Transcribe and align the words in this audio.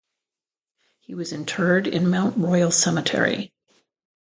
He 0.99 1.13
was 1.13 1.31
interred 1.31 1.85
in 1.85 2.09
Mount 2.09 2.35
Royal 2.35 2.71
Cemetery. 2.71 3.53